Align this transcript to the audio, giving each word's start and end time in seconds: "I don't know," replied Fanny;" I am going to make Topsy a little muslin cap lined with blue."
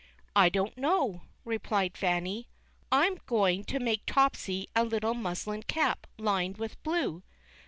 "I 0.35 0.49
don't 0.49 0.79
know," 0.79 1.21
replied 1.45 1.95
Fanny;" 1.95 2.47
I 2.91 3.05
am 3.05 3.17
going 3.27 3.63
to 3.65 3.79
make 3.79 4.01
Topsy 4.07 4.67
a 4.75 4.83
little 4.83 5.13
muslin 5.13 5.61
cap 5.61 6.07
lined 6.17 6.57
with 6.57 6.81
blue." 6.81 7.21